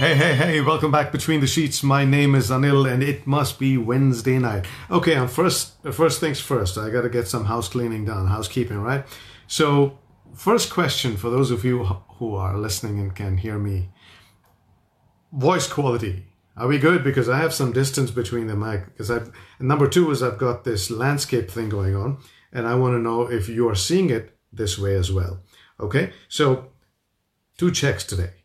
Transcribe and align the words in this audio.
Hey, 0.00 0.14
hey, 0.14 0.34
hey, 0.34 0.60
welcome 0.62 0.90
back 0.90 1.12
Between 1.12 1.40
the 1.40 1.46
Sheets. 1.46 1.82
My 1.82 2.06
name 2.06 2.34
is 2.34 2.48
Anil 2.48 2.90
and 2.90 3.02
it 3.02 3.26
must 3.26 3.58
be 3.58 3.76
Wednesday 3.76 4.38
night. 4.38 4.64
Okay, 4.90 5.14
I'm 5.14 5.28
first 5.28 5.74
uh, 5.84 5.92
first 5.92 6.20
things 6.20 6.40
first. 6.40 6.78
I 6.78 6.88
got 6.88 7.02
to 7.02 7.10
get 7.10 7.28
some 7.28 7.44
house 7.44 7.68
cleaning 7.68 8.06
done, 8.06 8.26
housekeeping, 8.26 8.78
right? 8.78 9.04
So, 9.46 9.98
first 10.34 10.70
question 10.70 11.18
for 11.18 11.28
those 11.28 11.50
of 11.50 11.66
you 11.66 11.84
who 12.16 12.34
are 12.34 12.56
listening 12.56 12.98
and 12.98 13.14
can 13.14 13.36
hear 13.36 13.58
me. 13.58 13.90
Voice 15.34 15.68
quality. 15.68 16.24
Are 16.56 16.66
we 16.66 16.78
good? 16.78 17.04
Because 17.04 17.28
I 17.28 17.36
have 17.36 17.52
some 17.52 17.70
distance 17.70 18.10
between 18.10 18.46
the 18.46 18.56
mic. 18.56 18.86
Because 18.86 19.10
I've 19.10 19.30
number 19.58 19.86
two 19.86 20.10
is 20.10 20.22
I've 20.22 20.38
got 20.38 20.64
this 20.64 20.90
landscape 20.90 21.50
thing 21.50 21.68
going 21.68 21.94
on, 21.94 22.16
and 22.54 22.66
I 22.66 22.74
want 22.74 22.94
to 22.94 23.02
know 23.02 23.30
if 23.30 23.50
you 23.50 23.68
are 23.68 23.74
seeing 23.74 24.08
it 24.08 24.34
this 24.50 24.78
way 24.78 24.94
as 24.94 25.12
well. 25.12 25.42
Okay, 25.78 26.14
so 26.26 26.70
two 27.58 27.70
checks 27.70 28.02
today. 28.02 28.39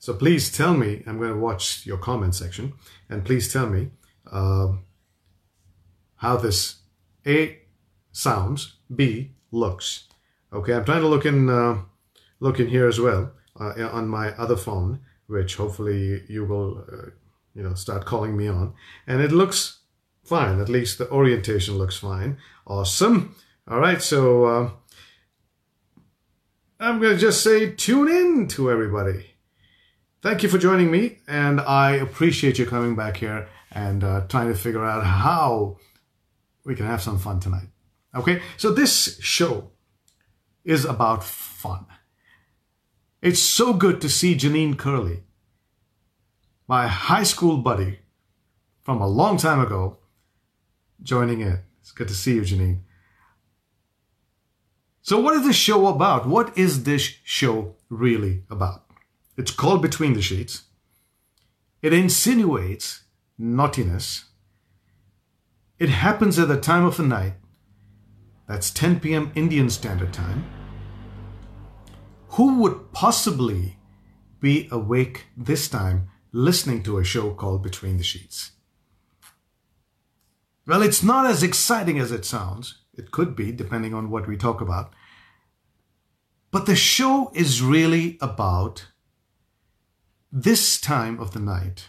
So 0.00 0.14
please 0.14 0.50
tell 0.50 0.74
me, 0.74 1.02
I'm 1.06 1.18
going 1.18 1.34
to 1.34 1.38
watch 1.38 1.84
your 1.84 1.98
comment 1.98 2.34
section, 2.34 2.72
and 3.10 3.22
please 3.22 3.52
tell 3.52 3.68
me 3.68 3.90
uh, 4.32 4.72
how 6.16 6.38
this 6.38 6.76
A 7.26 7.58
sounds, 8.10 8.76
B 8.94 9.32
looks. 9.52 10.08
Okay, 10.54 10.72
I'm 10.72 10.86
trying 10.86 11.02
to 11.02 11.06
look 11.06 11.26
in 11.26 11.50
uh, 11.50 11.82
look 12.40 12.58
in 12.58 12.68
here 12.68 12.88
as 12.88 12.98
well 12.98 13.32
uh, 13.60 13.74
on 13.92 14.08
my 14.08 14.30
other 14.36 14.56
phone, 14.56 15.00
which 15.26 15.56
hopefully 15.56 16.22
you 16.28 16.46
will 16.46 16.82
uh, 16.90 17.10
you 17.54 17.62
know 17.62 17.74
start 17.74 18.06
calling 18.06 18.34
me 18.38 18.48
on, 18.48 18.72
and 19.06 19.20
it 19.20 19.32
looks 19.32 19.80
fine. 20.24 20.60
At 20.60 20.70
least 20.70 20.96
the 20.96 21.10
orientation 21.10 21.76
looks 21.76 21.98
fine. 21.98 22.38
Awesome. 22.66 23.36
All 23.68 23.80
right, 23.80 24.00
so 24.00 24.44
uh, 24.46 24.70
I'm 26.80 27.00
going 27.00 27.16
to 27.16 27.20
just 27.20 27.44
say 27.44 27.70
tune 27.72 28.08
in 28.08 28.48
to 28.48 28.70
everybody. 28.70 29.29
Thank 30.22 30.42
you 30.42 30.50
for 30.50 30.58
joining 30.58 30.90
me, 30.90 31.16
and 31.26 31.62
I 31.62 31.92
appreciate 31.92 32.58
you 32.58 32.66
coming 32.66 32.94
back 32.94 33.16
here 33.16 33.48
and 33.72 34.04
uh, 34.04 34.26
trying 34.28 34.48
to 34.48 34.54
figure 34.54 34.84
out 34.84 35.02
how 35.02 35.78
we 36.62 36.74
can 36.74 36.84
have 36.84 37.00
some 37.00 37.18
fun 37.18 37.40
tonight. 37.40 37.68
Okay, 38.14 38.42
so 38.58 38.70
this 38.70 39.18
show 39.22 39.70
is 40.62 40.84
about 40.84 41.24
fun. 41.24 41.86
It's 43.22 43.40
so 43.40 43.72
good 43.72 44.02
to 44.02 44.10
see 44.10 44.34
Janine 44.34 44.76
Curley, 44.76 45.22
my 46.68 46.86
high 46.86 47.22
school 47.22 47.56
buddy 47.56 48.00
from 48.82 49.00
a 49.00 49.08
long 49.08 49.38
time 49.38 49.60
ago, 49.60 50.00
joining 51.02 51.40
in. 51.40 51.60
It's 51.80 51.92
good 51.92 52.08
to 52.08 52.14
see 52.14 52.34
you, 52.34 52.42
Janine. 52.42 52.80
So, 55.00 55.18
what 55.18 55.34
is 55.36 55.46
this 55.46 55.56
show 55.56 55.86
about? 55.86 56.28
What 56.28 56.58
is 56.58 56.84
this 56.84 57.14
show 57.24 57.76
really 57.88 58.42
about? 58.50 58.89
It's 59.40 59.50
called 59.50 59.80
Between 59.80 60.12
the 60.12 60.20
Sheets. 60.20 60.64
It 61.80 61.94
insinuates 61.94 63.04
naughtiness. 63.38 64.26
It 65.78 65.88
happens 65.88 66.38
at 66.38 66.48
the 66.48 66.60
time 66.60 66.84
of 66.84 66.98
the 66.98 67.04
night. 67.04 67.36
That's 68.46 68.70
10 68.70 69.00
p.m. 69.00 69.32
Indian 69.34 69.70
Standard 69.70 70.12
Time. 70.12 70.44
Who 72.32 72.60
would 72.60 72.92
possibly 72.92 73.78
be 74.40 74.68
awake 74.70 75.28
this 75.38 75.68
time 75.68 76.10
listening 76.32 76.82
to 76.82 76.98
a 76.98 77.04
show 77.04 77.32
called 77.32 77.62
Between 77.62 77.96
the 77.96 78.04
Sheets? 78.04 78.50
Well, 80.66 80.82
it's 80.82 81.02
not 81.02 81.24
as 81.24 81.42
exciting 81.42 81.98
as 81.98 82.12
it 82.12 82.26
sounds. 82.26 82.82
It 82.92 83.10
could 83.10 83.34
be, 83.34 83.52
depending 83.52 83.94
on 83.94 84.10
what 84.10 84.28
we 84.28 84.36
talk 84.36 84.60
about. 84.60 84.92
But 86.50 86.66
the 86.66 86.76
show 86.76 87.32
is 87.34 87.62
really 87.62 88.18
about 88.20 88.88
this 90.32 90.80
time 90.80 91.18
of 91.18 91.32
the 91.32 91.40
night 91.40 91.86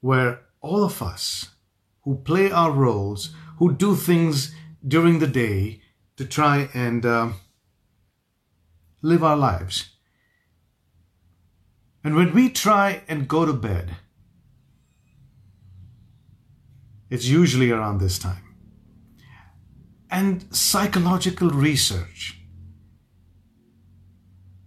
where 0.00 0.40
all 0.60 0.82
of 0.84 1.00
us 1.00 1.50
who 2.02 2.16
play 2.16 2.50
our 2.50 2.70
roles, 2.70 3.34
who 3.58 3.72
do 3.72 3.94
things 3.94 4.54
during 4.86 5.18
the 5.18 5.26
day 5.26 5.80
to 6.16 6.24
try 6.24 6.68
and 6.74 7.04
uh, 7.04 7.30
live 9.02 9.22
our 9.22 9.36
lives. 9.36 9.90
And 12.02 12.14
when 12.14 12.32
we 12.32 12.48
try 12.50 13.02
and 13.08 13.28
go 13.28 13.44
to 13.44 13.52
bed, 13.52 13.96
it's 17.10 17.26
usually 17.26 17.70
around 17.70 17.98
this 17.98 18.18
time. 18.18 18.42
And 20.10 20.46
psychological 20.54 21.50
research 21.50 22.38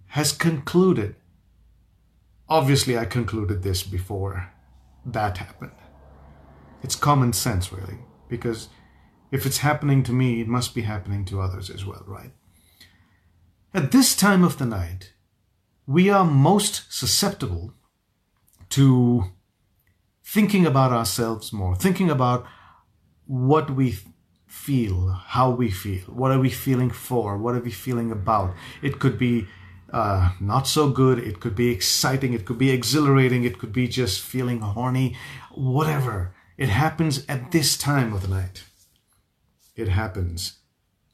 has 0.08 0.32
concluded 0.32 1.16
Obviously, 2.50 2.98
I 2.98 3.06
concluded 3.06 3.62
this 3.62 3.84
before 3.84 4.52
that 5.06 5.38
happened. 5.38 5.72
It's 6.82 6.96
common 6.96 7.34
sense, 7.34 7.72
really, 7.72 8.00
because 8.28 8.70
if 9.32 9.46
it's 9.46 9.60
happening 9.60 10.02
to 10.04 10.14
me, 10.14 10.42
it 10.42 10.48
must 10.48 10.74
be 10.74 10.82
happening 10.82 11.26
to 11.26 11.42
others 11.42 11.70
as 11.70 11.86
well, 11.86 12.04
right? 12.08 12.32
At 13.74 13.92
this 13.92 14.16
time 14.16 14.44
of 14.44 14.58
the 14.58 14.66
night, 14.66 15.14
we 15.86 16.10
are 16.10 16.26
most 16.26 16.92
susceptible 16.92 17.74
to 18.70 19.26
thinking 20.24 20.66
about 20.66 20.92
ourselves 20.92 21.54
more, 21.54 21.76
thinking 21.76 22.10
about 22.10 22.46
what 23.26 23.70
we 23.70 23.98
feel, 24.48 25.10
how 25.10 25.52
we 25.52 25.70
feel, 25.70 26.02
what 26.06 26.32
are 26.32 26.40
we 26.40 26.50
feeling 26.50 26.90
for, 26.90 27.38
what 27.38 27.54
are 27.54 27.62
we 27.62 27.72
feeling 27.72 28.12
about. 28.12 28.56
It 28.82 29.00
could 29.00 29.20
be 29.20 29.48
uh, 29.92 30.32
not 30.40 30.68
so 30.68 30.90
good. 30.90 31.20
It 31.20 31.40
could 31.40 31.56
be 31.56 31.70
exciting. 31.70 32.34
It 32.34 32.46
could 32.46 32.58
be 32.58 32.72
exhilarating. 32.72 33.44
It 33.44 33.60
could 33.60 33.74
be 33.74 33.88
just 33.88 34.22
feeling 34.22 34.62
horny. 34.62 35.16
Whatever. 35.54 36.34
It 36.58 36.70
happens 36.70 37.26
at 37.28 37.52
this 37.52 37.78
time 37.78 38.14
of 38.14 38.22
the 38.22 38.28
night. 38.28 38.64
It 39.76 39.88
happens 39.88 40.60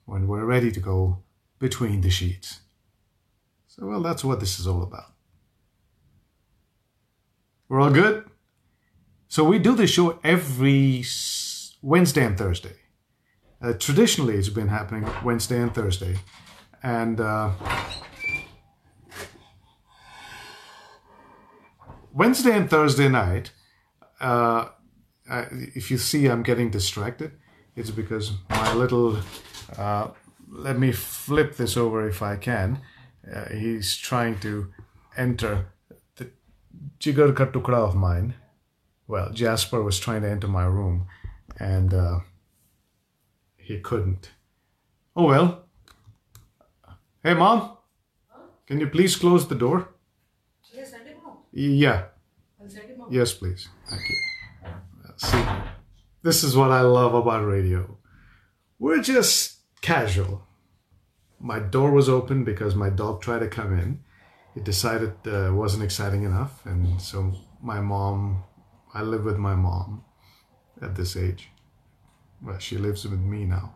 when 0.06 0.28
we're 0.28 0.46
ready 0.46 0.72
to 0.72 0.80
go 0.80 1.24
between 1.59 2.02
the 2.02 2.09
sheets. 2.09 2.62
So, 3.68 3.86
well, 3.86 4.02
that's 4.02 4.24
what 4.24 4.40
this 4.40 4.59
is 4.59 4.68
all 4.68 4.81
about. 4.81 5.13
We're 7.68 7.81
all 7.81 7.92
good? 7.92 8.30
So, 9.28 9.44
we 9.44 9.59
do 9.59 9.75
this 9.75 9.92
show 9.92 10.19
every 10.24 11.03
Wednesday 11.81 12.25
and 12.25 12.38
Thursday. 12.38 12.75
Uh, 13.62 13.74
traditionally, 13.74 14.36
it's 14.36 14.50
been 14.50 14.68
happening 14.68 15.09
Wednesday 15.24 15.62
and 15.62 15.74
Thursday. 15.74 16.18
And 16.84 17.19
uh, 17.19 17.52
Wednesday 22.16 22.56
and 22.56 22.70
Thursday 22.70 23.09
night, 23.09 23.52
uh, 24.22 24.70
if 25.76 25.92
you 25.92 25.98
see 25.98 26.28
I'm 26.28 26.44
getting 26.44 26.70
distracted, 26.70 27.34
it's 27.76 27.92
because 27.92 28.31
my 28.50 28.74
little, 28.74 29.18
uh, 29.78 30.08
let 30.50 30.80
me 30.80 30.94
flip 30.94 31.58
this 31.58 31.75
over 31.75 32.08
if 32.08 32.22
I 32.22 32.38
can. 32.38 32.80
Uh, 33.30 33.50
he's 33.50 33.98
trying 33.98 34.40
to 34.40 34.72
enter 35.18 35.66
the 36.16 36.30
jigar 37.02 37.36
ka 37.36 37.48
tukda 37.48 37.75
of 37.75 37.96
mine. 37.96 38.36
Well, 39.09 39.34
Jasper 39.34 39.84
was 39.84 40.00
trying 40.00 40.22
to 40.22 40.30
enter 40.30 40.48
my 40.48 40.64
room 40.64 41.08
and 41.59 41.94
uh, 41.94 42.20
he 43.58 43.80
couldn't. 43.80 44.31
Oh 45.18 45.25
well. 45.25 45.66
Hey, 47.22 47.34
mom, 47.34 47.75
can 48.68 48.80
you 48.80 48.88
please 48.88 49.18
close 49.18 49.50
the 49.50 49.56
door? 49.56 49.90
Yeah. 51.56 52.04
Yes, 53.10 53.34
please. 53.34 53.70
Thank 53.90 54.02
you. 54.10 54.16
See, 55.16 55.46
this 56.22 56.44
is 56.44 56.56
what 56.58 56.72
I 56.72 56.82
love 56.82 57.14
about 57.14 57.46
radio. 57.46 57.98
We're 58.78 59.02
just 59.02 59.60
casual. 59.82 60.46
My 61.40 61.60
door 61.60 61.92
was 61.92 62.10
open 62.10 62.44
because 62.44 62.76
my 62.76 62.90
dog 62.90 63.22
tried 63.22 63.40
to 63.40 63.48
come 63.48 63.78
in. 63.80 64.02
It 64.54 64.66
decided 64.66 65.14
uh, 65.26 65.52
wasn't 65.54 65.84
exciting 65.84 66.24
enough, 66.24 66.66
and 66.66 67.02
so 67.02 67.34
my 67.62 67.80
mom. 67.80 68.44
I 68.94 69.01
live 69.01 69.25
with 69.25 69.38
my 69.38 69.56
mom 69.56 70.06
at 70.81 70.96
this 70.96 71.18
age. 71.18 71.50
Well, 72.42 72.60
she 72.60 72.78
lives 72.78 73.06
with 73.06 73.19
me 73.19 73.46
now 73.46 73.75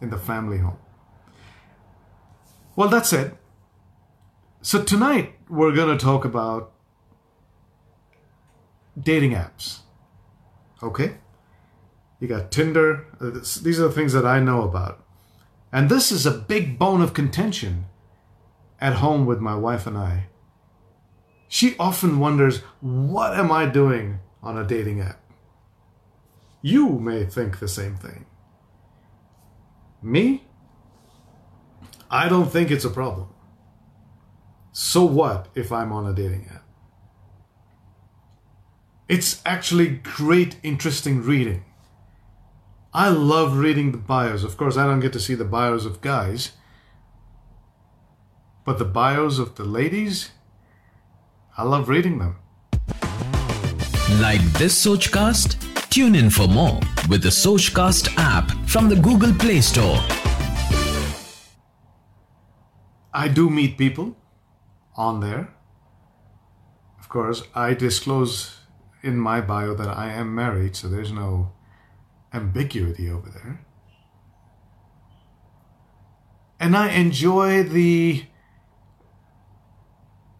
in 0.00 0.10
the 0.10 0.18
family 0.18 0.58
home. 0.58 0.78
Well, 2.76 2.88
that's 2.88 3.12
it. 3.12 3.36
So 4.62 4.82
tonight 4.82 5.34
we're 5.48 5.74
going 5.74 5.96
to 5.96 6.04
talk 6.04 6.24
about 6.24 6.72
dating 8.98 9.32
apps. 9.32 9.80
Okay? 10.82 11.14
You 12.20 12.28
got 12.28 12.50
Tinder. 12.50 13.06
Uh, 13.20 13.30
these 13.62 13.78
are 13.78 13.88
the 13.88 13.92
things 13.92 14.12
that 14.12 14.26
I 14.26 14.40
know 14.40 14.62
about. 14.62 15.04
And 15.72 15.88
this 15.88 16.10
is 16.10 16.26
a 16.26 16.30
big 16.30 16.78
bone 16.78 17.02
of 17.02 17.14
contention 17.14 17.86
at 18.80 18.94
home 18.94 19.26
with 19.26 19.40
my 19.40 19.54
wife 19.54 19.86
and 19.86 19.96
I. 19.96 20.26
She 21.48 21.76
often 21.78 22.18
wonders, 22.18 22.58
what 22.80 23.38
am 23.38 23.50
I 23.50 23.66
doing 23.66 24.20
on 24.42 24.58
a 24.58 24.66
dating 24.66 25.00
app? 25.00 25.20
You 26.62 26.98
may 26.98 27.24
think 27.24 27.58
the 27.58 27.68
same 27.68 27.96
thing. 27.96 28.26
Me? 30.02 30.44
I 32.10 32.28
don't 32.28 32.50
think 32.50 32.70
it's 32.70 32.84
a 32.84 32.90
problem. 32.90 33.28
So 34.72 35.04
what 35.04 35.48
if 35.54 35.72
I'm 35.72 35.92
on 35.92 36.06
a 36.06 36.14
dating 36.14 36.48
app? 36.52 36.67
It's 39.08 39.40
actually 39.46 39.88
great, 39.88 40.56
interesting 40.62 41.22
reading. 41.22 41.64
I 42.92 43.08
love 43.08 43.56
reading 43.56 43.92
the 43.92 43.98
bios. 43.98 44.44
Of 44.44 44.58
course, 44.58 44.76
I 44.76 44.86
don't 44.86 45.00
get 45.00 45.14
to 45.14 45.20
see 45.20 45.34
the 45.34 45.46
bios 45.46 45.86
of 45.86 46.02
guys, 46.02 46.52
but 48.66 48.78
the 48.78 48.84
bios 48.84 49.38
of 49.38 49.54
the 49.54 49.64
ladies, 49.64 50.32
I 51.56 51.62
love 51.62 51.88
reading 51.88 52.18
them. 52.18 52.36
Like 54.20 54.42
this 54.58 54.84
Sochcast? 54.84 55.56
Tune 55.88 56.14
in 56.14 56.28
for 56.28 56.46
more 56.46 56.78
with 57.08 57.22
the 57.22 57.30
Sochcast 57.30 58.14
app 58.18 58.50
from 58.68 58.90
the 58.90 58.96
Google 58.96 59.32
Play 59.32 59.62
Store. 59.62 59.98
I 63.14 63.28
do 63.28 63.48
meet 63.48 63.78
people 63.78 64.18
on 64.96 65.20
there. 65.20 65.54
Of 67.00 67.08
course, 67.08 67.42
I 67.54 67.72
disclose 67.72 68.58
in 69.02 69.18
my 69.18 69.40
bio 69.40 69.74
that 69.74 69.88
I 69.88 70.10
am 70.10 70.34
married, 70.34 70.76
so 70.76 70.88
there's 70.88 71.12
no 71.12 71.52
ambiguity 72.32 73.10
over 73.10 73.30
there. 73.30 73.64
And 76.60 76.76
I 76.76 76.90
enjoy 76.90 77.62
the, 77.62 78.24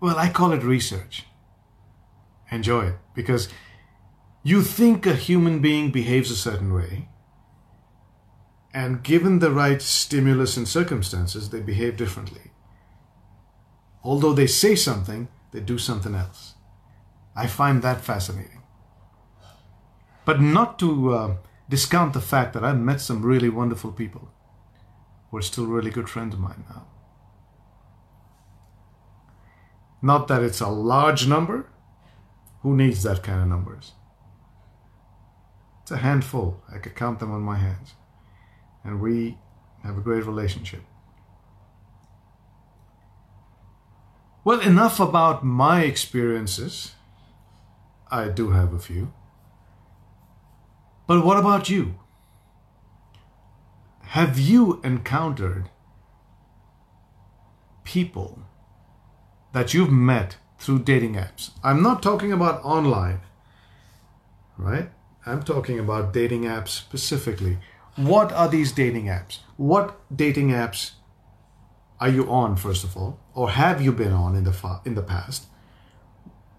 well, 0.01 0.19
I 0.19 0.31
call 0.31 0.53
it 0.53 0.63
research. 0.63 1.25
Enjoy 2.51 2.87
it 2.87 2.97
because 3.15 3.49
you 4.43 4.63
think 4.63 5.07
a 5.07 5.15
human 5.15 5.61
being 5.61 5.91
behaves 5.91 6.31
a 6.31 6.37
certain 6.37 6.73
way, 6.73 7.09
and 8.73 9.03
given 9.03 9.39
the 9.39 9.51
right 9.51 9.83
stimulus 9.83 10.57
and 10.57 10.67
circumstances, 10.67 11.51
they 11.51 11.61
behave 11.61 11.97
differently. 11.97 12.53
Although 14.03 14.33
they 14.33 14.47
say 14.47 14.75
something, 14.75 15.29
they 15.53 15.61
do 15.61 15.79
something 15.79 16.15
else. 16.15 16.55
I 17.39 17.47
find 17.47 17.83
that 17.83 18.01
fascinating. 18.01 18.63
But 20.25 20.41
not 20.41 20.79
to 20.81 21.15
uh, 21.15 21.37
discount 21.69 22.13
the 22.13 22.21
fact 22.21 22.53
that 22.53 22.65
I've 22.65 22.81
met 22.81 23.01
some 23.01 23.25
really 23.25 23.49
wonderful 23.49 23.93
people 23.93 24.29
who 25.31 25.37
are 25.37 25.43
still 25.43 25.67
really 25.67 25.91
good 25.91 26.09
friends 26.09 26.35
of 26.35 26.41
mine 26.41 26.65
now. 26.69 26.87
Not 30.03 30.27
that 30.29 30.43
it's 30.43 30.61
a 30.61 30.69
large 30.69 31.29
number. 31.29 31.71
Who 32.63 32.75
needs 32.77 33.05
that 33.05 33.23
kind 33.23 33.41
of 33.41 33.49
numbers? 33.49 33.93
It's 35.83 35.93
a 35.93 35.99
handful. 35.99 36.63
I 36.75 36.79
could 36.79 36.97
count 36.97 37.21
them 37.21 37.33
on 37.33 37.43
my 37.43 37.57
hands. 37.57 37.95
And 38.83 39.01
we 39.01 39.39
have 39.85 39.97
a 39.97 40.01
great 40.01 40.25
relationship. 40.25 40.83
Well, 44.45 44.61
enough 44.61 44.99
about 44.99 45.45
my 45.45 45.83
experiences. 45.83 46.95
I 48.11 48.29
do 48.29 48.51
have 48.51 48.73
a 48.73 48.79
few. 48.79 49.13
But 51.07 51.25
what 51.25 51.39
about 51.39 51.69
you? 51.69 51.95
Have 54.09 54.39
you 54.39 54.81
encountered 54.83 55.71
people 57.85 58.43
that 59.53 59.75
you've 59.75 59.93
met 59.93 60.37
through 60.59 60.81
dating 60.81 61.15
apps? 61.15 61.51
I'm 61.63 61.83
not 61.83 62.03
talking 62.03 62.33
about 62.33 62.63
online, 62.65 63.21
right? 64.57 64.91
I'm 65.27 65.43
talking 65.43 65.79
about 65.79 66.13
dating 66.13 66.45
apps 66.45 66.69
specifically. 66.69 67.59
What 67.97 68.33
are 68.33 68.49
these 68.49 68.73
dating 68.73 69.07
apps? 69.07 69.39
What 69.57 70.01
dating 70.15 70.51
apps 70.51 70.93
are 72.01 72.09
you 72.09 72.31
on, 72.31 72.57
first 72.57 72.85
of 72.85 72.97
all? 72.97 73.19
Or 73.35 73.51
have 73.51 73.83
you 73.83 73.93
been 73.93 74.13
on 74.13 74.37
in 74.37 74.45
the, 74.45 74.53
fa- 74.53 74.81
in 74.85 74.95
the 74.95 75.03
past? 75.03 75.47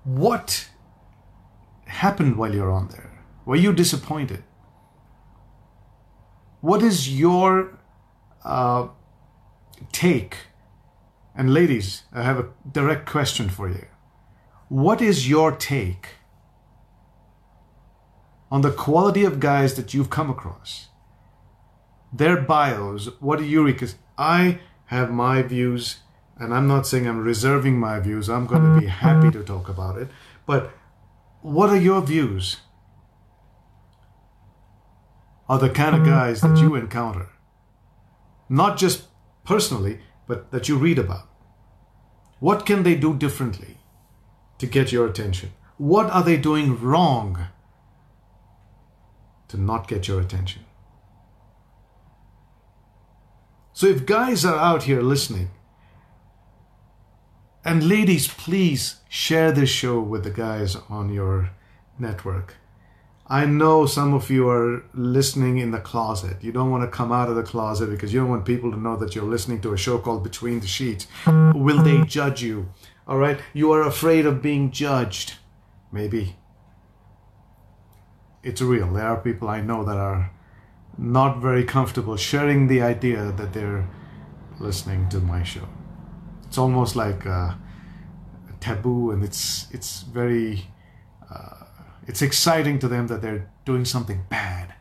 What 0.04 0.70
happened 1.90 2.38
while 2.38 2.54
you're 2.54 2.72
on 2.72 2.88
there? 2.90 3.24
Were 3.46 3.56
you 3.56 3.74
disappointed? 3.74 4.44
What 6.62 6.82
is 6.82 7.18
your 7.18 7.80
uh, 8.44 8.90
take? 9.92 10.38
And 11.36 11.54
ladies, 11.54 12.04
I 12.12 12.24
have 12.24 12.40
a 12.40 12.50
direct 12.72 13.10
question 13.10 13.50
for 13.50 13.70
you. 13.70 13.86
What 14.68 15.02
is 15.02 15.30
your 15.30 15.52
take 15.52 16.10
on 18.52 18.62
the 18.62 18.72
quality 18.72 19.24
of 19.24 19.40
guys 19.40 19.76
that 19.76 19.94
you've 19.94 20.10
come 20.10 20.30
across? 20.30 20.90
Their 22.12 22.42
bios, 22.42 23.10
what 23.20 23.40
do 23.40 23.46
you 23.46 23.64
read? 23.64 23.74
Because 23.74 23.96
I 24.18 24.60
have 24.86 25.12
my 25.12 25.42
views, 25.44 26.00
and 26.38 26.54
I'm 26.54 26.68
not 26.68 26.88
saying 26.88 27.08
I'm 27.08 27.20
reserving 27.20 27.80
my 27.80 28.00
views, 28.00 28.30
I'm 28.30 28.48
going 28.48 28.64
to 28.64 28.80
be 28.80 28.88
happy 28.88 29.32
to 29.32 29.44
talk 29.44 29.70
about 29.70 29.98
it. 29.98 30.10
But 30.46 30.72
what 31.42 31.70
are 31.70 31.78
your 31.78 32.02
views? 32.02 32.58
Are 35.48 35.60
the 35.60 35.70
kind 35.70 35.96
of 35.96 36.02
mm-hmm. 36.02 36.12
guys 36.12 36.42
that 36.42 36.58
you 36.58 36.70
mm-hmm. 36.70 36.84
encounter? 36.84 37.30
Not 38.50 38.78
just 38.78 39.06
personally, 39.46 40.00
but 40.28 40.52
that 40.52 40.70
you 40.70 40.78
read 40.78 41.00
about. 41.00 41.28
What 42.40 42.66
can 42.66 42.84
they 42.84 42.96
do 42.96 43.16
differently 43.16 43.78
to 44.60 44.68
get 44.68 44.92
your 44.92 45.08
attention? 45.08 45.52
What 45.78 46.10
are 46.12 46.24
they 46.24 46.38
doing 46.38 46.80
wrong 46.80 47.48
to 49.48 49.58
not 49.58 49.88
get 49.88 50.08
your 50.08 50.22
attention? 50.22 50.66
So 53.74 53.88
if 53.88 54.06
guys 54.06 54.44
are 54.46 54.58
out 54.58 54.84
here 54.84 55.02
listening, 55.02 55.52
and 57.66 57.88
ladies, 57.88 58.28
please 58.28 58.98
share 59.10 59.52
this 59.52 59.70
show 59.70 60.00
with 60.00 60.24
the 60.24 60.30
guys 60.30 60.76
on 60.90 61.12
your 61.12 61.52
network. 61.98 62.56
I 63.28 63.46
know 63.46 63.86
some 63.86 64.14
of 64.16 64.32
you 64.32 64.50
are 64.50 64.84
listening 64.94 65.60
in 65.60 65.70
the 65.70 65.80
closet. 65.80 66.38
You 66.42 66.52
don't 66.52 66.72
want 66.72 66.84
to 66.84 66.98
come 66.98 67.12
out 67.12 67.30
of 67.30 67.36
the 67.36 67.44
closet 67.44 67.90
because 67.92 68.12
you 68.12 68.22
don't 68.22 68.30
want 68.30 68.46
people 68.46 68.72
to 68.72 68.80
know 68.80 68.96
that 68.96 69.14
you're 69.14 69.24
listening 69.24 69.62
to 69.62 69.74
a 69.74 69.78
show 69.78 70.00
called 70.00 70.24
Between 70.24 70.62
the 70.62 70.68
Sheets. 70.68 71.06
Will 71.28 71.84
they 71.84 72.04
judge 72.06 72.42
you? 72.42 72.70
All 73.08 73.18
right? 73.18 73.40
You 73.54 73.72
are 73.72 73.84
afraid 73.84 74.26
of 74.26 74.42
being 74.42 74.72
judged. 74.72 75.36
Maybe. 75.92 76.38
It's 78.42 78.62
real. 78.62 78.92
There 78.94 79.06
are 79.06 79.18
people 79.18 79.48
I 79.48 79.62
know 79.62 79.84
that 79.84 79.98
are 79.98 80.32
not 80.98 81.40
very 81.40 81.64
comfortable 81.64 82.18
sharing 82.18 82.68
the 82.68 82.82
idea 82.82 83.32
that 83.32 83.54
they're 83.54 83.88
listening 84.60 85.08
to 85.10 85.20
my 85.20 85.44
show. 85.44 85.68
It's 86.50 86.58
almost 86.58 86.96
like 86.96 87.28
a 87.28 87.60
taboo, 88.60 89.12
and 89.12 89.24
it's 89.24 89.68
it's 89.72 90.02
very 90.02 90.66
uh, 91.32 91.66
it's 92.08 92.24
exciting 92.24 92.80
to 92.80 92.88
them 92.88 93.06
that 93.06 93.22
they're 93.22 93.48
doing 93.66 93.86
something 93.86 94.26
bad. 94.30 94.74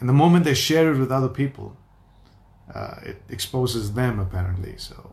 And 0.00 0.08
the 0.08 0.14
moment 0.14 0.46
they 0.46 0.54
share 0.54 0.90
it 0.90 0.98
with 0.98 1.12
other 1.12 1.28
people, 1.28 1.76
uh, 2.74 2.94
it 3.02 3.22
exposes 3.28 3.92
them 3.92 4.18
apparently. 4.18 4.74
So 4.78 5.12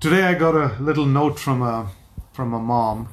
today 0.00 0.24
I 0.24 0.34
got 0.34 0.54
a 0.54 0.76
little 0.78 1.06
note 1.06 1.38
from 1.38 1.62
a 1.62 1.88
from 2.34 2.52
a 2.52 2.60
mom 2.60 3.08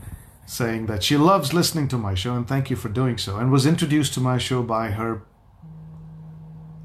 saying 0.46 0.88
that 0.88 1.04
she 1.04 1.16
loves 1.16 1.54
listening 1.54 1.88
to 1.88 1.98
my 1.98 2.16
show 2.16 2.36
and 2.36 2.46
thank 2.46 2.70
you 2.70 2.76
for 2.76 2.90
doing 2.90 3.18
so, 3.18 3.38
and 3.38 3.50
was 3.50 3.66
introduced 3.66 4.14
to 4.16 4.20
my 4.20 4.38
show 4.38 4.62
by 4.62 4.92
her 4.92 5.22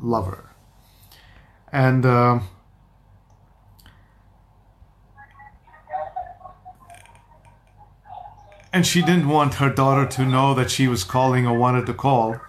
lover. 0.01 0.51
And 1.73 2.07
uh, 2.07 2.41
and 8.73 8.87
she 8.87 9.03
didn't 9.03 9.29
want 9.29 9.55
her 9.55 9.69
daughter 9.69 10.07
to 10.07 10.25
know 10.25 10.55
that 10.55 10.71
she 10.71 10.89
was 10.89 11.05
calling 11.05 11.47
or 11.47 11.57
wanted 11.57 11.87
to 11.87 11.95
call 11.95 12.41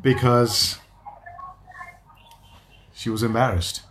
because 0.00 0.78
she 2.94 3.10
was 3.10 3.22
embarrassed. 3.22 3.82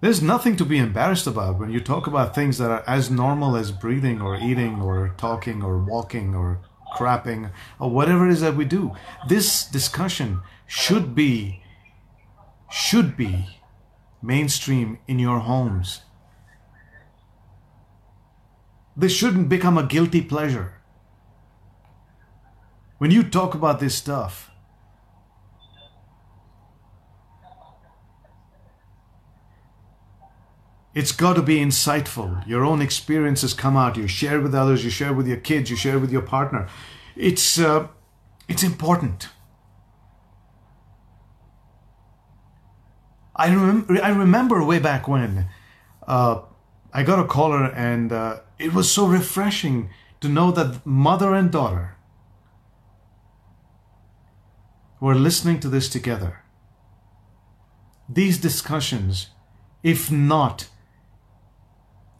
There's 0.00 0.20
nothing 0.20 0.56
to 0.56 0.64
be 0.64 0.78
embarrassed 0.78 1.26
about 1.26 1.58
when 1.58 1.70
you 1.70 1.80
talk 1.80 2.06
about 2.06 2.34
things 2.34 2.58
that 2.58 2.70
are 2.70 2.84
as 2.86 3.10
normal 3.10 3.56
as 3.56 3.72
breathing 3.72 4.20
or 4.20 4.36
eating 4.36 4.82
or 4.82 5.14
talking 5.16 5.62
or 5.62 5.78
walking 5.78 6.34
or 6.34 6.60
crapping 6.94 7.50
or 7.80 7.90
whatever 7.90 8.28
it 8.28 8.32
is 8.32 8.42
that 8.42 8.54
we 8.54 8.66
do. 8.66 8.92
This 9.28 9.64
discussion 9.64 10.42
should 10.66 11.14
be 11.14 11.62
should 12.70 13.16
be 13.16 13.60
mainstream 14.22 14.98
in 15.06 15.18
your 15.18 15.38
homes. 15.38 16.00
This 18.96 19.12
shouldn't 19.12 19.48
become 19.48 19.76
a 19.76 19.86
guilty 19.86 20.22
pleasure. 20.22 20.74
When 22.98 23.10
you 23.10 23.22
talk 23.22 23.54
about 23.54 23.80
this 23.80 23.94
stuff, 23.94 24.50
It's 30.94 31.10
got 31.10 31.34
to 31.34 31.42
be 31.42 31.58
insightful. 31.58 32.46
Your 32.46 32.64
own 32.64 32.80
experiences 32.80 33.52
come 33.52 33.76
out. 33.76 33.96
You 33.96 34.06
share 34.06 34.40
with 34.40 34.54
others. 34.54 34.84
You 34.84 34.90
share 34.90 35.12
with 35.12 35.26
your 35.26 35.38
kids. 35.38 35.68
You 35.68 35.76
share 35.76 35.98
with 35.98 36.12
your 36.12 36.22
partner. 36.22 36.68
It's 37.16 37.58
uh, 37.58 37.88
it's 38.46 38.62
important. 38.62 39.28
I 43.34 43.48
remember. 43.48 44.00
I 44.00 44.10
remember 44.10 44.64
way 44.64 44.78
back 44.78 45.08
when 45.08 45.48
uh, 46.06 46.42
I 46.96 47.02
got 47.02 47.18
a 47.18 47.26
caller, 47.26 47.64
and 47.64 48.12
uh, 48.12 48.40
it 48.56 48.72
was 48.72 48.90
so 48.90 49.06
refreshing 49.06 49.90
to 50.20 50.28
know 50.28 50.52
that 50.52 50.86
mother 50.86 51.34
and 51.34 51.50
daughter 51.50 51.96
were 55.00 55.16
listening 55.16 55.58
to 55.60 55.68
this 55.68 55.88
together, 55.88 56.44
these 58.08 58.38
discussions, 58.38 59.30
if 59.82 60.10
not 60.10 60.68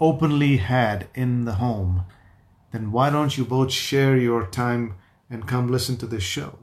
openly 0.00 0.56
had 0.56 1.06
in 1.14 1.44
the 1.44 1.54
home, 1.54 2.04
then 2.72 2.90
why 2.90 3.10
don't 3.10 3.38
you 3.38 3.44
both 3.44 3.70
share 3.70 4.16
your 4.16 4.44
time 4.44 4.96
and 5.30 5.46
come 5.46 5.70
listen 5.70 5.96
to 5.98 6.06
this 6.06 6.24
show? 6.24 6.58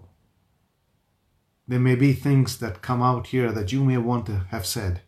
There 1.66 1.80
may 1.80 1.96
be 1.96 2.12
things 2.12 2.58
that 2.58 2.82
come 2.82 3.02
out 3.02 3.28
here 3.28 3.54
that 3.54 3.72
you 3.72 3.86
may 3.86 3.98
want 3.98 4.26
to 4.26 4.48
have 4.50 4.66
said, 4.66 5.02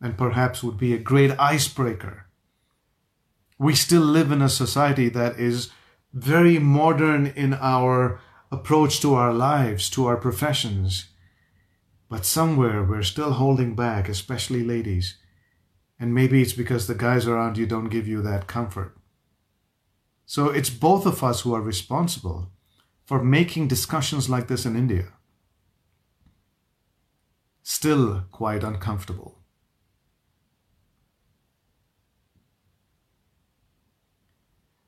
and 0.00 0.16
perhaps 0.16 0.62
would 0.62 0.78
be 0.78 0.94
a 0.94 0.98
great 0.98 1.32
icebreaker. 1.40 2.25
We 3.58 3.74
still 3.74 4.02
live 4.02 4.30
in 4.30 4.42
a 4.42 4.48
society 4.48 5.08
that 5.10 5.38
is 5.38 5.70
very 6.12 6.58
modern 6.58 7.26
in 7.26 7.54
our 7.54 8.20
approach 8.50 9.00
to 9.00 9.14
our 9.14 9.32
lives, 9.32 9.90
to 9.90 10.06
our 10.06 10.16
professions. 10.16 11.06
But 12.08 12.24
somewhere 12.24 12.82
we're 12.82 13.02
still 13.02 13.32
holding 13.32 13.74
back, 13.74 14.08
especially 14.08 14.62
ladies. 14.62 15.16
And 15.98 16.14
maybe 16.14 16.42
it's 16.42 16.52
because 16.52 16.86
the 16.86 16.94
guys 16.94 17.26
around 17.26 17.56
you 17.56 17.66
don't 17.66 17.88
give 17.88 18.06
you 18.06 18.22
that 18.22 18.46
comfort. 18.46 18.96
So 20.26 20.50
it's 20.50 20.70
both 20.70 21.06
of 21.06 21.22
us 21.24 21.40
who 21.40 21.54
are 21.54 21.62
responsible 21.62 22.50
for 23.04 23.22
making 23.22 23.68
discussions 23.68 24.28
like 24.28 24.48
this 24.48 24.66
in 24.66 24.76
India 24.76 25.12
still 27.66 28.24
quite 28.30 28.62
uncomfortable. 28.62 29.40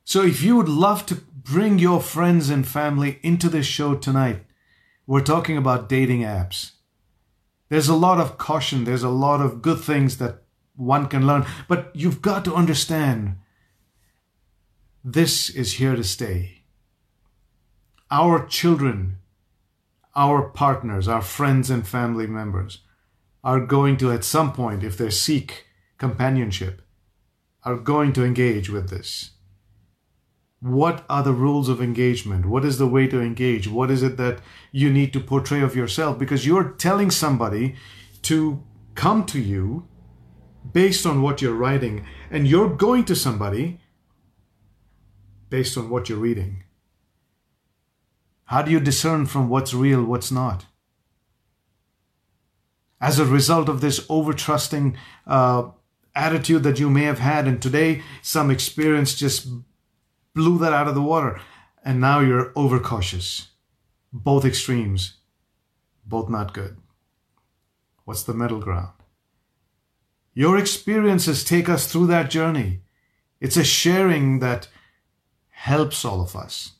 So 0.09 0.23
if 0.23 0.43
you 0.43 0.57
would 0.57 0.71
love 0.71 1.05
to 1.05 1.17
bring 1.17 1.79
your 1.79 2.01
friends 2.01 2.49
and 2.49 2.67
family 2.67 3.19
into 3.23 3.51
this 3.51 3.67
show 3.67 3.95
tonight, 3.95 4.43
we're 5.07 5.21
talking 5.21 5.59
about 5.59 5.91
dating 5.91 6.23
apps. 6.23 6.71
There's 7.69 7.91
a 7.91 7.95
lot 7.95 8.19
of 8.19 8.39
caution, 8.39 8.85
there's 8.85 9.03
a 9.03 9.11
lot 9.11 9.43
of 9.43 9.61
good 9.61 9.81
things 9.81 10.17
that 10.17 10.45
one 10.77 11.09
can 11.09 11.27
learn, 11.27 11.45
but 11.69 11.91
you've 11.95 12.23
got 12.23 12.43
to 12.47 12.55
understand 12.55 13.37
this 15.05 15.51
is 15.51 15.75
here 15.75 15.95
to 15.95 16.03
stay. 16.03 16.63
Our 18.11 18.47
children, 18.47 19.19
our 20.17 20.49
partners, 20.49 21.07
our 21.07 21.21
friends 21.21 21.69
and 21.69 21.87
family 21.87 22.27
members 22.27 22.79
are 23.45 23.61
going 23.61 23.99
to, 23.99 24.11
at 24.11 24.25
some 24.25 24.55
point, 24.55 24.83
if 24.83 24.97
they 24.97 25.11
seek 25.11 25.67
companionship, 25.99 26.81
are 27.63 27.77
going 27.77 28.15
to 28.15 28.25
engage 28.25 28.71
with 28.71 28.89
this. 28.89 29.33
What 30.61 31.05
are 31.09 31.23
the 31.23 31.33
rules 31.33 31.69
of 31.69 31.81
engagement? 31.81 32.47
What 32.47 32.65
is 32.65 32.79
the 32.79 32.87
way 32.89 33.07
to 33.07 33.21
engage? 33.21 33.69
What 33.69 33.91
is 33.91 34.03
it 34.03 34.17
that 34.17 34.41
you 34.73 34.93
need 34.93 35.13
to 35.13 35.21
portray 35.21 35.61
of 35.61 35.77
yourself? 35.77 36.19
Because 36.19 36.47
you're 36.47 36.71
telling 36.71 37.11
somebody 37.11 37.77
to 38.23 38.65
come 38.95 39.25
to 39.27 39.39
you 39.39 39.87
based 40.73 41.07
on 41.07 41.23
what 41.23 41.41
you're 41.41 41.55
writing, 41.55 42.05
and 42.31 42.49
you're 42.49 42.69
going 42.69 43.05
to 43.05 43.15
somebody 43.15 43.81
based 45.49 45.79
on 45.79 45.89
what 45.89 46.09
you're 46.09 46.19
reading. 46.19 46.65
How 48.47 48.63
do 48.63 48.71
you 48.71 48.81
discern 48.81 49.27
from 49.27 49.49
what's 49.49 49.73
real, 49.73 50.03
what's 50.05 50.33
not? 50.33 50.67
As 53.01 53.19
a 53.19 53.25
result 53.25 53.69
of 53.69 53.81
this 53.81 54.01
overtrusting 54.09 54.97
uh, 55.27 55.71
attitude 56.15 56.65
that 56.65 56.81
you 56.81 56.91
may 56.91 57.05
have 57.05 57.21
had, 57.21 57.47
and 57.47 57.63
today 57.63 58.03
some 58.21 58.51
experience 58.51 59.15
just 59.15 59.49
blew 60.39 60.57
that 60.59 60.73
out 60.73 60.87
of 60.87 60.95
the 60.95 61.03
water, 61.03 61.41
and 61.85 62.01
now 62.01 62.21
you're 62.21 62.53
overcautious. 62.55 63.49
Both 64.13 64.45
extremes, 64.45 65.15
both 66.07 66.31
not 66.31 66.55
good. 66.55 66.77
What's 68.05 68.23
the 68.23 68.35
middle 68.35 68.61
ground? 68.61 68.95
Your 70.35 70.57
experiences 70.57 71.43
take 71.43 71.69
us 71.69 71.91
through 71.91 72.07
that 72.07 72.31
journey. 72.31 72.83
It's 73.41 73.57
a 73.57 73.65
sharing 73.65 74.39
that 74.39 74.69
helps 75.49 76.05
all 76.05 76.21
of 76.21 76.37
us 76.37 76.75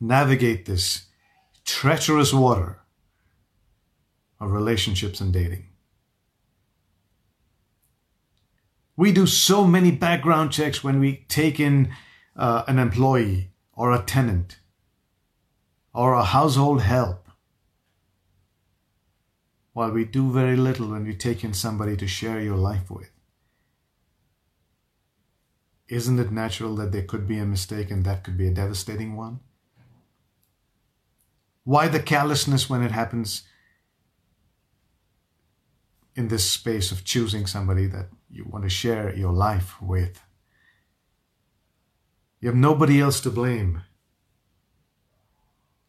navigate 0.00 0.64
this 0.64 1.08
treacherous 1.66 2.32
water 2.32 2.80
of 4.40 4.50
relationships 4.50 5.20
and 5.20 5.30
dating. 5.30 5.65
We 8.96 9.12
do 9.12 9.26
so 9.26 9.66
many 9.66 9.90
background 9.90 10.52
checks 10.52 10.82
when 10.82 11.00
we 11.00 11.26
take 11.28 11.60
in 11.60 11.90
uh, 12.34 12.64
an 12.66 12.78
employee 12.78 13.50
or 13.72 13.92
a 13.92 14.02
tenant 14.02 14.58
or 15.92 16.14
a 16.14 16.24
household 16.24 16.82
help 16.82 17.28
while 19.74 19.90
we 19.90 20.04
do 20.06 20.32
very 20.32 20.56
little 20.56 20.88
when 20.88 21.04
we 21.04 21.14
take 21.14 21.44
in 21.44 21.52
somebody 21.52 21.96
to 21.98 22.06
share 22.06 22.40
your 22.40 22.56
life 22.56 22.90
with. 22.90 23.10
Isn't 25.88 26.18
it 26.18 26.32
natural 26.32 26.74
that 26.76 26.92
there 26.92 27.02
could 27.02 27.28
be 27.28 27.38
a 27.38 27.44
mistake 27.44 27.90
and 27.90 28.02
that 28.04 28.24
could 28.24 28.38
be 28.38 28.48
a 28.48 28.50
devastating 28.50 29.16
one? 29.16 29.40
Why 31.64 31.88
the 31.88 32.00
callousness 32.00 32.70
when 32.70 32.82
it 32.82 32.92
happens 32.92 33.42
in 36.16 36.28
this 36.28 36.50
space 36.50 36.90
of 36.90 37.04
choosing 37.04 37.46
somebody 37.46 37.86
that 37.86 38.08
you 38.30 38.44
want 38.44 38.64
to 38.64 38.70
share 38.70 39.14
your 39.14 39.32
life 39.32 39.80
with? 39.80 40.20
You 42.40 42.48
have 42.48 42.56
nobody 42.56 43.00
else 43.00 43.20
to 43.20 43.30
blame 43.30 43.82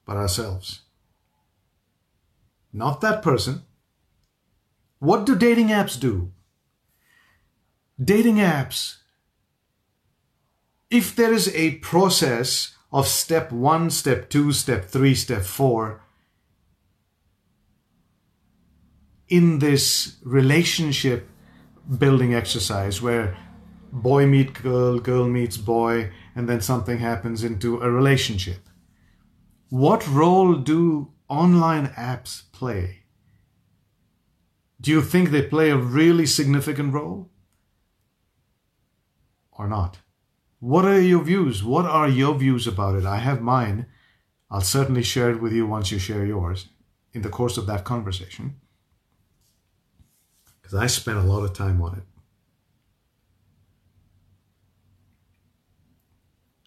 but 0.05 0.17
ourselves. 0.17 0.81
Not 2.71 3.01
that 3.01 3.21
person, 3.21 3.63
what 4.99 5.25
do 5.25 5.35
dating 5.35 5.67
apps 5.67 5.99
do? 5.99 6.31
Dating 8.03 8.37
apps, 8.37 8.97
if 10.89 11.15
there 11.15 11.33
is 11.33 11.53
a 11.53 11.75
process 11.75 12.75
of 12.91 13.07
step 13.07 13.51
one, 13.51 13.89
step 13.89 14.29
two, 14.29 14.51
step 14.53 14.85
three, 14.85 15.13
step 15.13 15.43
four, 15.43 16.01
in 19.29 19.59
this 19.59 20.17
relationship 20.23 21.29
building 21.97 22.33
exercise 22.33 23.01
where 23.01 23.37
boy 23.91 24.25
meet 24.25 24.53
girl, 24.53 24.99
girl 24.99 25.27
meets 25.27 25.57
boy, 25.57 26.11
and 26.35 26.47
then 26.47 26.61
something 26.61 26.99
happens 26.99 27.43
into 27.43 27.81
a 27.81 27.89
relationship. 27.89 28.69
What 29.69 30.07
role 30.07 30.55
do 30.55 31.11
online 31.27 31.87
apps 31.87 32.43
play? 32.51 33.03
Do 34.79 34.91
you 34.91 35.01
think 35.01 35.29
they 35.29 35.41
play 35.41 35.71
a 35.71 35.77
really 35.77 36.25
significant 36.25 36.93
role? 36.93 37.29
Or 39.51 39.67
not? 39.67 39.99
What 40.59 40.85
are 40.85 41.01
your 41.01 41.23
views? 41.23 41.63
What 41.63 41.85
are 41.85 42.07
your 42.07 42.35
views 42.35 42.67
about 42.67 42.95
it? 42.95 43.05
I 43.05 43.17
have 43.17 43.41
mine. 43.41 43.87
I'll 44.49 44.61
certainly 44.61 45.03
share 45.03 45.31
it 45.31 45.41
with 45.41 45.51
you 45.51 45.65
once 45.65 45.91
you 45.91 45.99
share 45.99 46.25
yours 46.25 46.69
in 47.13 47.21
the 47.23 47.29
course 47.29 47.57
of 47.57 47.65
that 47.67 47.83
conversation. 47.83 48.55
Because 50.67 50.83
I 50.83 50.87
spent 50.87 51.17
a 51.17 51.21
lot 51.21 51.45
of 51.45 51.53
time 51.53 51.81
on 51.81 51.95
it. 51.95 52.03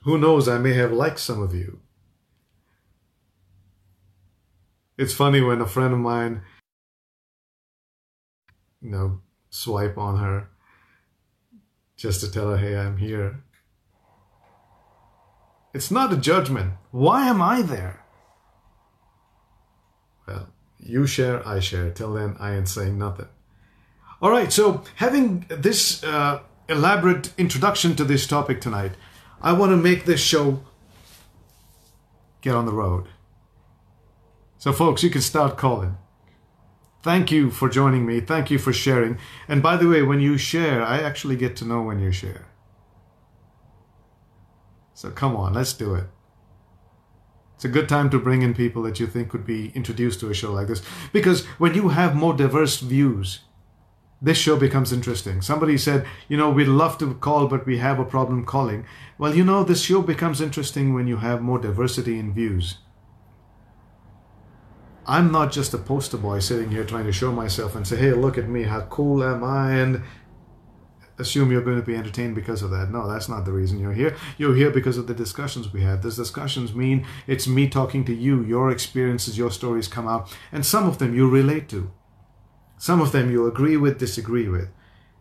Who 0.04 0.16
knows, 0.16 0.48
I 0.48 0.56
may 0.56 0.72
have 0.72 0.90
liked 0.90 1.18
some 1.18 1.42
of 1.42 1.54
you. 1.54 1.80
It's 4.96 5.12
funny 5.12 5.42
when 5.42 5.60
a 5.60 5.66
friend 5.66 5.92
of 5.92 6.00
mine 6.00 6.40
you 8.80 8.88
know, 8.90 9.20
swipe 9.50 9.98
on 9.98 10.16
her 10.16 10.48
just 11.94 12.22
to 12.22 12.32
tell 12.32 12.48
her, 12.48 12.56
hey, 12.56 12.78
I'm 12.78 12.96
here. 12.96 13.44
It's 15.74 15.90
not 15.90 16.10
a 16.10 16.16
judgment. 16.16 16.72
Why 16.90 17.28
am 17.28 17.42
I 17.42 17.60
there? 17.60 18.02
Well, 20.26 20.48
you 20.78 21.06
share, 21.06 21.46
I 21.46 21.60
share. 21.60 21.90
Till 21.90 22.14
then, 22.14 22.36
I 22.40 22.54
ain't 22.54 22.70
saying 22.70 22.96
nothing. 22.98 23.28
All 24.22 24.30
right, 24.30 24.52
so 24.52 24.82
having 24.96 25.46
this 25.48 26.04
uh, 26.04 26.40
elaborate 26.68 27.32
introduction 27.38 27.96
to 27.96 28.04
this 28.04 28.26
topic 28.26 28.60
tonight, 28.60 28.92
I 29.40 29.52
want 29.52 29.72
to 29.72 29.76
make 29.76 30.04
this 30.04 30.20
show 30.20 30.62
get 32.42 32.54
on 32.54 32.66
the 32.66 32.72
road. 32.72 33.08
So, 34.58 34.72
folks, 34.72 35.02
you 35.02 35.08
can 35.08 35.22
start 35.22 35.56
calling. 35.56 35.96
Thank 37.02 37.32
you 37.32 37.50
for 37.50 37.70
joining 37.70 38.04
me. 38.04 38.20
Thank 38.20 38.50
you 38.50 38.58
for 38.58 38.74
sharing. 38.74 39.16
And 39.48 39.62
by 39.62 39.78
the 39.78 39.88
way, 39.88 40.02
when 40.02 40.20
you 40.20 40.36
share, 40.36 40.82
I 40.82 41.00
actually 41.00 41.36
get 41.36 41.56
to 41.56 41.64
know 41.64 41.80
when 41.80 41.98
you 41.98 42.12
share. 42.12 42.46
So 44.92 45.10
come 45.10 45.34
on, 45.34 45.54
let's 45.54 45.72
do 45.72 45.94
it. 45.94 46.04
It's 47.54 47.64
a 47.64 47.68
good 47.68 47.88
time 47.88 48.10
to 48.10 48.18
bring 48.18 48.42
in 48.42 48.52
people 48.52 48.82
that 48.82 49.00
you 49.00 49.06
think 49.06 49.30
could 49.30 49.46
be 49.46 49.72
introduced 49.74 50.20
to 50.20 50.28
a 50.28 50.34
show 50.34 50.52
like 50.52 50.66
this. 50.66 50.82
Because 51.10 51.46
when 51.56 51.72
you 51.72 51.88
have 51.88 52.14
more 52.14 52.34
diverse 52.34 52.80
views, 52.80 53.40
this 54.22 54.36
show 54.36 54.56
becomes 54.56 54.92
interesting. 54.92 55.40
Somebody 55.40 55.78
said, 55.78 56.06
you 56.28 56.36
know, 56.36 56.50
we'd 56.50 56.66
love 56.66 56.98
to 56.98 57.14
call, 57.14 57.46
but 57.46 57.66
we 57.66 57.78
have 57.78 57.98
a 57.98 58.04
problem 58.04 58.44
calling. 58.44 58.84
Well, 59.18 59.34
you 59.34 59.44
know, 59.44 59.64
this 59.64 59.82
show 59.82 60.02
becomes 60.02 60.40
interesting 60.40 60.92
when 60.92 61.06
you 61.06 61.18
have 61.18 61.40
more 61.40 61.58
diversity 61.58 62.18
in 62.18 62.34
views. 62.34 62.78
I'm 65.06 65.32
not 65.32 65.50
just 65.50 65.74
a 65.74 65.78
poster 65.78 66.18
boy 66.18 66.40
sitting 66.40 66.70
here 66.70 66.84
trying 66.84 67.06
to 67.06 67.12
show 67.12 67.32
myself 67.32 67.74
and 67.74 67.86
say, 67.86 67.96
hey, 67.96 68.12
look 68.12 68.36
at 68.36 68.48
me, 68.48 68.64
how 68.64 68.82
cool 68.82 69.24
am 69.24 69.42
I? 69.42 69.72
And 69.72 70.02
assume 71.18 71.50
you're 71.50 71.62
going 71.62 71.80
to 71.80 71.86
be 71.86 71.96
entertained 71.96 72.34
because 72.34 72.62
of 72.62 72.70
that. 72.70 72.90
No, 72.90 73.08
that's 73.08 73.28
not 73.28 73.44
the 73.44 73.52
reason 73.52 73.78
you're 73.78 73.92
here. 73.92 74.16
You're 74.38 74.54
here 74.54 74.70
because 74.70 74.96
of 74.96 75.06
the 75.06 75.14
discussions 75.14 75.72
we 75.72 75.82
had. 75.82 76.02
Those 76.02 76.16
discussions 76.16 76.74
mean 76.74 77.06
it's 77.26 77.46
me 77.46 77.68
talking 77.68 78.04
to 78.04 78.14
you, 78.14 78.42
your 78.42 78.70
experiences, 78.70 79.36
your 79.36 79.50
stories 79.50 79.88
come 79.88 80.08
out, 80.08 80.34
and 80.52 80.64
some 80.64 80.86
of 80.86 80.98
them 80.98 81.14
you 81.14 81.28
relate 81.28 81.68
to. 81.70 81.90
Some 82.80 83.00
of 83.00 83.12
them 83.12 83.30
you 83.30 83.46
agree 83.46 83.76
with, 83.76 83.98
disagree 83.98 84.48
with. 84.48 84.70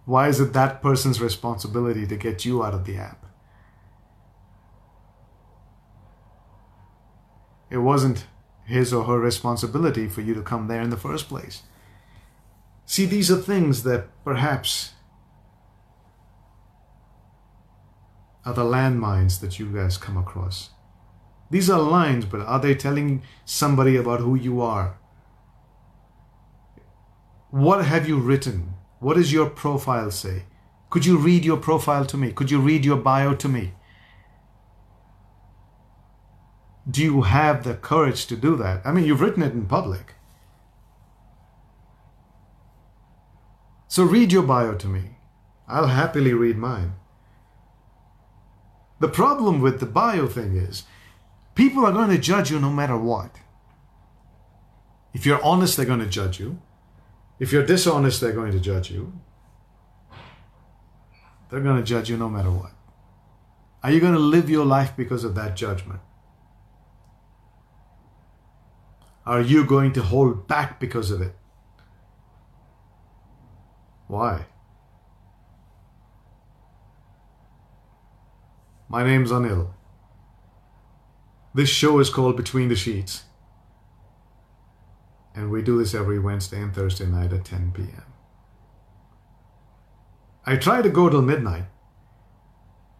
Why 0.05 0.27
is 0.27 0.39
it 0.39 0.53
that 0.53 0.81
person's 0.81 1.21
responsibility 1.21 2.07
to 2.07 2.15
get 2.15 2.45
you 2.45 2.63
out 2.63 2.73
of 2.73 2.85
the 2.85 2.97
app? 2.97 3.25
It 7.69 7.79
wasn't 7.79 8.25
his 8.65 8.93
or 8.93 9.03
her 9.03 9.19
responsibility 9.19 10.07
for 10.07 10.21
you 10.21 10.33
to 10.33 10.41
come 10.41 10.67
there 10.67 10.81
in 10.81 10.89
the 10.89 10.97
first 10.97 11.27
place. 11.27 11.63
See, 12.87 13.05
these 13.05 13.29
are 13.29 13.37
things 13.37 13.83
that 13.83 14.07
perhaps 14.23 14.93
are 18.43 18.53
the 18.53 18.63
landmines 18.63 19.39
that 19.41 19.59
you 19.59 19.67
guys 19.67 19.97
come 19.97 20.17
across. 20.17 20.71
These 21.51 21.69
are 21.69 21.79
lines, 21.79 22.25
but 22.25 22.41
are 22.41 22.59
they 22.59 22.73
telling 22.73 23.21
somebody 23.45 23.95
about 23.95 24.21
who 24.21 24.33
you 24.33 24.61
are? 24.61 24.97
What 27.51 27.85
have 27.85 28.07
you 28.07 28.17
written? 28.17 28.73
What 28.99 29.17
does 29.17 29.31
your 29.31 29.49
profile 29.49 30.09
say? 30.09 30.45
Could 30.89 31.05
you 31.05 31.17
read 31.17 31.45
your 31.45 31.57
profile 31.57 32.05
to 32.05 32.17
me? 32.17 32.31
Could 32.31 32.49
you 32.49 32.59
read 32.59 32.83
your 32.83 32.97
bio 32.97 33.35
to 33.35 33.47
me? 33.47 33.73
do 36.89 37.03
you 37.03 37.23
have 37.23 37.63
the 37.63 37.73
courage 37.75 38.25
to 38.27 38.35
do 38.35 38.55
that? 38.57 38.81
I 38.85 38.91
mean, 38.91 39.05
you've 39.05 39.21
written 39.21 39.43
it 39.43 39.53
in 39.53 39.65
public. 39.65 40.13
So 43.97 44.03
read 44.03 44.31
your 44.31 44.43
bio 44.43 44.75
to 44.75 44.87
me. 44.87 45.17
I'll 45.67 45.87
happily 45.87 46.31
read 46.31 46.55
mine. 46.55 46.93
The 48.99 49.07
problem 49.07 49.59
with 49.59 49.79
the 49.79 49.87
bio 49.87 50.27
thing 50.27 50.55
is 50.55 50.83
people 51.55 51.83
are 51.83 51.91
going 51.91 52.11
to 52.11 52.19
judge 52.19 52.51
you 52.51 52.59
no 52.59 52.69
matter 52.69 52.95
what. 52.95 53.39
If 55.15 55.25
you're 55.25 55.43
honest, 55.43 55.75
they're 55.75 55.87
going 55.87 56.05
to 56.07 56.15
judge 56.19 56.39
you. 56.39 56.61
If 57.39 57.51
you're 57.51 57.65
dishonest, 57.65 58.21
they're 58.21 58.33
going 58.33 58.51
to 58.51 58.59
judge 58.59 58.91
you. 58.91 59.19
They're 61.49 61.61
going 61.61 61.77
to 61.77 61.89
judge 61.93 62.07
you 62.07 62.17
no 62.17 62.29
matter 62.29 62.51
what. 62.51 62.73
Are 63.81 63.89
you 63.89 63.99
going 63.99 64.13
to 64.13 64.19
live 64.19 64.47
your 64.47 64.67
life 64.67 64.93
because 64.95 65.23
of 65.23 65.33
that 65.33 65.55
judgment? 65.55 66.01
Are 69.25 69.41
you 69.41 69.65
going 69.65 69.91
to 69.93 70.03
hold 70.03 70.47
back 70.47 70.79
because 70.79 71.09
of 71.09 71.19
it? 71.19 71.33
Why? 74.07 74.45
My 78.87 79.03
name's 79.03 79.31
Anil. 79.31 79.73
This 81.53 81.69
show 81.69 81.99
is 81.99 82.09
called 82.09 82.37
Between 82.37 82.69
the 82.69 82.75
Sheets. 82.75 83.23
And 85.35 85.51
we 85.51 85.61
do 85.61 85.77
this 85.77 85.93
every 85.93 86.19
Wednesday 86.19 86.61
and 86.61 86.73
Thursday 86.73 87.05
night 87.05 87.33
at 87.33 87.45
10 87.45 87.73
p.m. 87.73 88.03
I 90.45 90.55
try 90.55 90.81
to 90.81 90.89
go 90.89 91.09
till 91.09 91.21
midnight, 91.21 91.65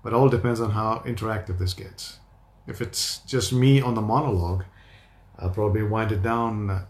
but 0.04 0.14
all 0.14 0.28
depends 0.28 0.60
on 0.60 0.72
how 0.72 1.02
interactive 1.06 1.58
this 1.58 1.74
gets. 1.74 2.20
If 2.68 2.82
it's 2.82 3.20
just 3.20 3.54
me 3.54 3.80
on 3.80 3.96
the 3.96 4.02
monologue, 4.02 4.66
I'll 5.40 5.52
probably 5.52 5.84
wind 5.84 6.12
it 6.12 6.22
down 6.22 6.86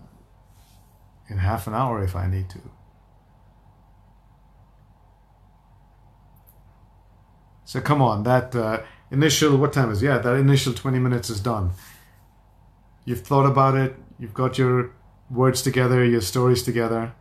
in 1.29 1.37
half 1.37 1.67
an 1.67 1.75
hour 1.75 2.03
if 2.03 2.15
I 2.15 2.27
need 2.27 2.49
to. 2.49 2.61
So 7.67 7.81
come 7.81 8.01
on, 8.01 8.23
that 8.23 8.55
uh, 8.55 8.79
initial, 9.11 9.57
what 9.57 9.73
time 9.73 9.91
is 9.91 10.01
it? 10.01 10.05
Yeah, 10.05 10.19
that 10.19 10.35
initial 10.35 10.73
20 10.73 10.99
minutes 10.99 11.29
is 11.29 11.41
done. 11.41 11.71
You've 13.03 13.27
thought 13.27 13.45
about 13.45 13.75
it, 13.75 13.93
you've 14.17 14.33
got 14.33 14.57
your 14.57 14.91
words 15.29 15.61
together, 15.61 16.01
your 16.05 16.21
stories 16.21 16.63
together. 16.63 17.13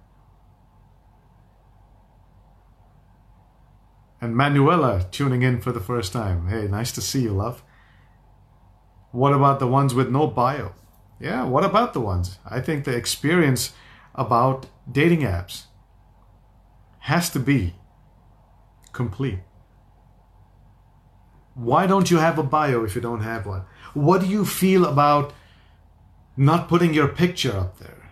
And 4.20 4.37
Manuela 4.37 5.04
tuning 5.11 5.42
in 5.42 5.61
for 5.61 5.72
the 5.72 5.80
first 5.80 6.12
time. 6.12 6.46
Hey, 6.46 6.68
nice 6.68 6.92
to 6.92 7.00
see 7.00 7.22
you, 7.22 7.32
love. 7.32 7.64
What 9.11 9.32
about 9.32 9.59
the 9.59 9.66
ones 9.66 9.94
with 9.94 10.11
no 10.11 10.28
bio? 10.28 10.74
Yeah, 11.18 11.42
what 11.42 11.64
about 11.64 11.92
the 11.92 12.00
ones? 12.00 12.38
I 12.48 12.61
think 12.61 12.85
the 12.85 12.94
experience 12.94 13.72
about 14.14 14.66
dating 14.90 15.22
apps 15.22 15.64
has 17.00 17.30
to 17.30 17.40
be 17.40 17.74
complete. 18.92 19.40
Why 21.57 21.87
don't 21.87 22.11
you 22.11 22.19
have 22.19 22.38
a 22.38 22.42
bio 22.42 22.85
if 22.85 22.95
you 22.95 23.01
don't 23.01 23.23
have 23.23 23.47
one? 23.47 23.64
What 23.95 24.21
do 24.21 24.27
you 24.29 24.45
feel 24.45 24.85
about 24.85 25.33
not 26.37 26.69
putting 26.69 26.95
your 26.95 27.09
picture 27.09 27.57
up 27.57 27.79
there 27.79 28.11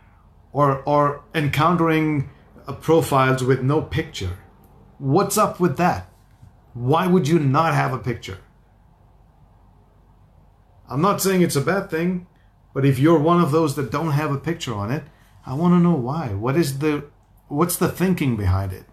or 0.53 0.83
or 0.85 1.23
encountering 1.35 2.31
uh, 2.67 2.73
profiles 2.73 3.45
with 3.45 3.63
no 3.63 3.83
picture? 3.83 4.39
What's 4.99 5.37
up 5.37 5.61
with 5.61 5.77
that? 5.77 6.09
Why 6.73 7.07
would 7.07 7.29
you 7.29 7.39
not 7.39 7.75
have 7.75 7.93
a 7.93 7.99
picture? 7.99 8.39
I'm 10.89 11.03
not 11.03 11.21
saying 11.21 11.43
it's 11.43 11.57
a 11.57 11.61
bad 11.61 11.91
thing. 11.91 12.27
But 12.75 12.85
if 12.85 12.99
you're 12.99 13.21
one 13.21 13.41
of 13.41 13.53
those 13.53 13.77
that 13.77 13.93
don't 13.93 14.11
have 14.11 14.33
a 14.33 14.37
picture 14.37 14.75
on 14.75 14.91
it, 14.91 15.05
I 15.47 15.55
want 15.55 15.73
to 15.75 15.79
know 15.79 15.95
why. 15.95 16.35
What 16.35 16.57
is 16.57 16.81
the 16.81 17.05
what's 17.49 17.77
the 17.77 17.89
thinking 17.89 18.37
behind 18.37 18.73
it? 18.73 18.85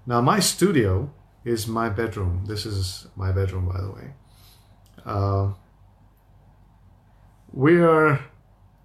Now, 0.06 0.20
my 0.20 0.38
studio 0.40 1.10
is 1.44 1.66
my 1.66 1.88
bedroom. 1.88 2.44
This 2.46 2.66
is 2.66 3.06
my 3.16 3.32
bedroom, 3.32 3.68
by 3.68 3.80
the 3.80 3.90
way. 3.90 4.12
Uh, 5.04 5.54
we 7.52 7.80
are 7.80 8.20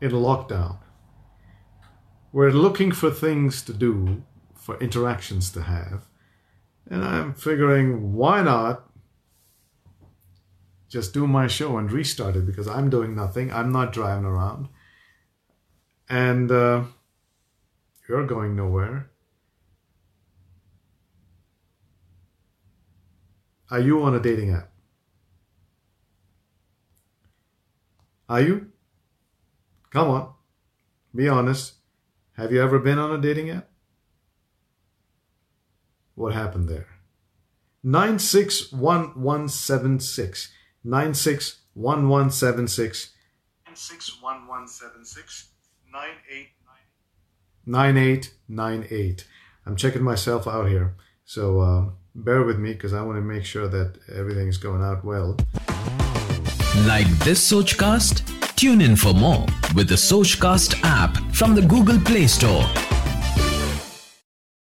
in 0.02 0.12
lockdown. 0.12 0.78
We're 2.32 2.52
looking 2.52 2.92
for 2.92 3.10
things 3.10 3.64
to 3.64 3.74
do, 3.74 4.24
for 4.54 4.78
interactions 4.80 5.50
to 5.52 5.64
have. 5.64 6.06
And 6.90 7.04
I'm 7.04 7.34
figuring, 7.34 8.14
why 8.14 8.42
not 8.42 8.89
just 10.90 11.14
do 11.14 11.26
my 11.28 11.48
show 11.48 11.78
and 11.78 11.90
restart 11.92 12.36
it 12.36 12.48
because 12.48 12.68
I'm 12.68 12.90
doing 12.90 13.16
nothing. 13.16 13.54
I'm 13.54 13.72
not 13.72 13.94
driving 13.94 14.26
around. 14.26 14.68
And 16.10 16.52
uh, 16.52 16.86
you're 18.08 18.26
going 18.26 18.56
nowhere. 18.56 19.12
Are 23.70 23.80
you 23.80 24.02
on 24.02 24.16
a 24.16 24.20
dating 24.20 24.52
app? 24.52 24.72
Are 28.28 28.42
you? 28.42 28.72
Come 29.92 30.10
on. 30.10 30.34
Be 31.14 31.30
honest. 31.30 31.74
Have 32.34 32.52
you 32.52 32.64
ever 32.64 32.80
been 32.80 32.98
on 32.98 33.12
a 33.12 33.22
dating 33.22 33.52
app? 33.52 33.70
What 36.16 36.34
happened 36.34 36.68
there? 36.68 36.88
961176. 37.84 40.52
961176. 40.84 43.10
961176. 43.68 45.50
9898. 47.66 49.28
I'm 49.66 49.76
checking 49.76 50.04
myself 50.04 50.48
out 50.48 50.68
here. 50.68 50.96
So 51.26 51.60
uh, 51.60 51.86
bear 52.16 52.44
with 52.44 52.60
me 52.60 52.74
because 52.74 52.94
I 52.94 53.02
want 53.02 53.18
to 53.18 53.22
make 53.22 53.46
sure 53.46 53.68
that 53.68 54.00
everything 54.14 54.48
is 54.48 54.58
going 54.58 54.82
out 54.82 55.06
well. 55.06 55.38
Like 56.88 57.08
this 57.20 57.52
Sochcast? 57.52 58.56
Tune 58.56 58.82
in 58.82 58.96
for 58.96 59.14
more 59.14 59.46
with 59.76 59.88
the 59.88 59.96
Sochcast 59.96 60.80
app 60.84 61.16
from 61.34 61.54
the 61.56 61.62
Google 61.62 62.00
Play 62.00 62.28
Store. 62.28 62.66